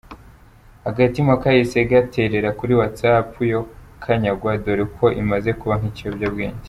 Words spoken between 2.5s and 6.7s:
kuri WhatsApp yo kanyagwa dore ko imaze kuba nk’ikiyobyabwenge.